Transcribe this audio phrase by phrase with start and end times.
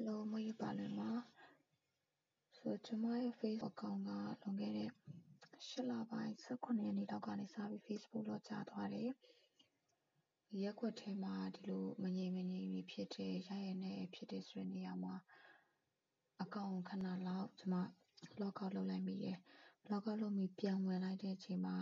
[0.00, 1.10] Hello မွေးပါလွင်ပါ
[2.56, 4.10] ဆိုကျွန်မရဲ့ Facebook account က
[4.42, 4.90] လွန်ခဲ့တဲ့
[5.68, 9.10] 8လပိုင်း18ရက်နေ့လောက်ကနေစပြီး Facebook လောက်ကြာသွားတယ်
[10.62, 15.14] ရက်ွက်ထဲမှာဒီလိုမငြိမ်မငြိမ်ဖြစ်တယ်ရရနဲ့ဖြစ်တယ်ဆိုတဲ့နေရာမှာ
[16.42, 17.76] အကောင့်ခဏလောက်ကျွန်မ
[18.40, 19.36] log out လုပ်လိုက်မိတယ်
[19.90, 21.76] log out လုပ်ပြီးပြန်ဝင်လိုက်တဲ့အချိန်မှာ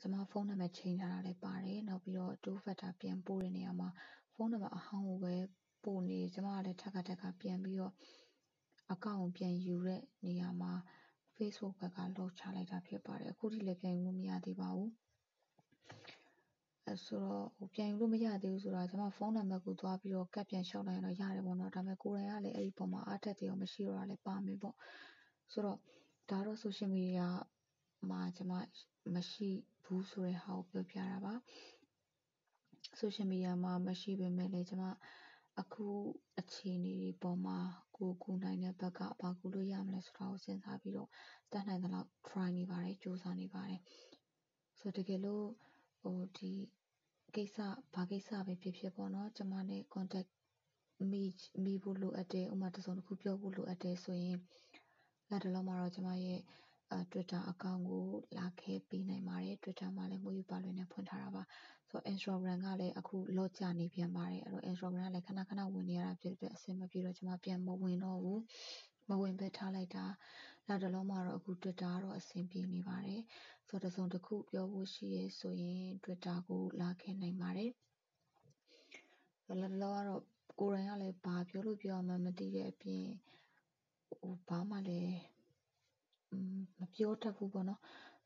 [0.00, 3.88] ကျွန်မဖုန်းနံပါတ်ချိန်ထားတာလည်းပါတယ်နောက်ပြီးတော့ two factor ပြန်ပို့တဲ့နေရာမှာ
[4.32, 5.36] ဖုန်းနံပါတ်အဟောင်းကိုပဲ
[5.84, 7.94] ပို့နေကျွန်မကလည်း ထပ်ခါထပ်ခါ ပြန်ပြီးတော့
[8.92, 10.72] အကောင့်ကိုပြန်ယူတဲ့နေရာမှာ
[11.36, 14.90] Facebook ဘက်က lock ချလိုက်တာ ဖြစ်ပါတယ် အခုထိလည်း ပြန်ယူလို့ မရသေးပါဘူး
[16.86, 24.76] အဲဆိုတော့ဟိုပြန်ယူလို့ မရသေးဘူးဆိုတာ ကျွန်မဖုန်းနံပါတ်ကို သွားပြီးတော့ကတ်ပြန်လျှောက်လိုက်ရင်တော့ ရတယ်ပေါ့နော် ဒါပေမဲ့ကိုယ်တိုင်ကလည်း အဲ့ဒီပုံမှာ အားတက်တယ်ရော မရှိတော့တာလည်း ပါမယ်ပေါ့
[25.52, 25.78] ဆိုတော့
[26.30, 27.26] ဒါတော့ social media
[28.10, 28.54] မှာ ကျွန်မ
[29.14, 29.50] မရှိ
[29.84, 31.34] ဘူးဆိုတဲ့ဟာကို ပြောပြတာပါ
[33.00, 34.86] social media မှာ မရှိပေမဲ့လည်း ကျွန်မ
[35.60, 35.86] အခု
[36.40, 37.58] အခြေအနေတွေပေါ်မှာ
[37.96, 41.08] ကိုကူနိုင်တဲ့ဘက်က ဘာကူလို့ရမလဲဆိုတာကိုစဉ်းစားပြီးတော့
[41.52, 43.80] တတ်နိုင်သလောက် try နေပါတယ်စူးစမ်းနေပါတယ်
[44.78, 45.46] ဆိုတော့ တကယ်လို့
[46.00, 46.52] ဟိုဒီ
[47.34, 47.58] ကိစ္စ
[47.94, 50.30] ဘာကိစ္စပဲဖြစ်ဖြစ်ပေါ့နော် ကျွန်မနဲ့ contact
[51.10, 51.22] မိ
[51.64, 54.38] မိဖို့လိုအပ်တယ်ဥမာ တစ်စုံတစ်ခုပြောဖို့ လိုအပ်တယ်ဆိုရင်
[55.30, 56.67] လက်တလုံးမှာတော့ ကျွန်မရဲ့အဲ
[57.12, 58.06] Twitter account ကို
[58.38, 61.42] လာခဲ့ပေးနိုင်ပါတယ် Twitter မှာလည်းမွေးယူပါလွင်နဲ့ ဖွင့်ထားတာပါ
[61.88, 68.42] ဆိုတော့ Instagram ကလည်း အခု lock ကျနေပြန်ပါတယ် အဲ့တော့ Instagram ကလည်း ခဏခဏ ဝင်နေရတာဖြစ်တဲ့အတွက် အဆင်မပြေတော့ ကျွန်မ ပြန်မဝင်တော့ဘူး
[69.08, 70.04] မဝင်ပဲထားလိုက်တာ
[70.66, 73.22] နောက်တစ်လုံးမှာတော့ အခု Twitter ကတော့ အဆင်ပြေနေပါတယ်
[73.68, 77.70] ဆိုတော့ တစုံတစ်ခု ပြောဖို့ရှိရဆိုရင် Twitter ကို လာခဲ့နိုင်ပါတယ်
[79.46, 80.22] လောလောကတော့
[80.60, 83.04] ကိုယ်တိုင်ကလည်း ဘာပြောလို့ပြောရမှန်းမသိတဲ့အပြင်
[84.18, 85.37] ဟိုဘာမှလည်းမ
[86.98, 87.80] ပြောတတ်ဘူးပေါ့နော်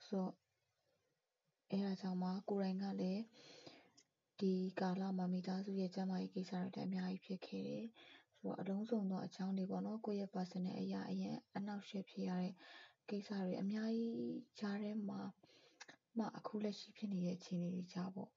[0.06, 0.33] ဆိုတော့
[1.70, 3.23] အဲဒါကြောင့်မှကိုယ်တိုင်ကလည်း
[4.41, 7.87] ဒီကာလမှာမိသားစုရဲ့ကျန်းမာရေးကိစ္စတွေလည်းအများကြီးဖြစ်ခဲ့တယ်
[8.39, 12.55] ဆိုတော့အလုံးစုံသောအကြောင်းတွေပေါ့နော်ကိုယ့်ရဲ့ personal အရာအရင်အနှောက်အယှက်ဖြစ်ရတဲ့
[13.09, 14.17] ကိစ္စတွေအများကြီး
[14.59, 15.20] ကြားထဲမှာ
[16.18, 18.30] မှအခုလက်ရှိဖြစ်နေတဲ့အခြေအနေတွေကြားပေါ့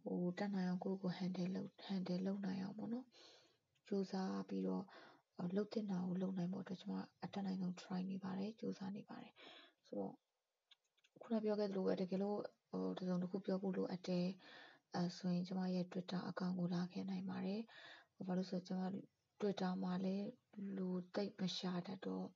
[0.00, 3.06] ဟိုတက်နိုင်အောင်ကိုယ့်ကို handle လုပ် handle လုပ်နိုင်အောင်ပေါ့နော်
[3.86, 4.84] စူးစမ်းပြီးတော့
[5.54, 9.32] လှုပ်တင်တာကိုလုပ်နိုင်ဖို့အတွက်ကျွန်မအတက်နိုင်ဆုံး try နေပါတယ်စူးစမ်းနေပါတယ်
[9.88, 10.14] ဆိုတော့
[11.20, 12.38] ခုနပြောခဲ့သလိုပဲတကယ်လို့
[12.68, 14.26] ဟိုတစုံတစ်ခုပြောဖို့လိုအပ်တယ်
[14.94, 17.62] အဲဆိုရင်ကျွန်မရဲ့ Twitter account ကိုလာခဲ့နိုင်ပါတယ်
[18.26, 18.84] ဘာလို့ဆိုကျွန်မ
[19.40, 20.26] Twitter မှာလည်း
[20.76, 22.26] လူသိပ်မရှာတတ်တော့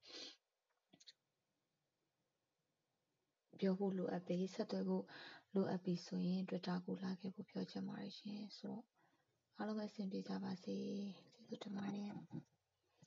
[3.60, 5.04] ပြောဖို့လိုအပ်ပြီးဆက်သွယ်ဖို့
[5.54, 8.84] လိုအပ်ပြီးဆိုရင် Twitter ကိုလာခဲ့ဖို့ပြောချင်ပါတယ်ရှင်ဆိုတော့
[9.56, 10.76] အားလုံးပဲအဆင်ပြေကြပါစေ
[11.34, 12.10] ကျေးဇူးတင်ပါတယ်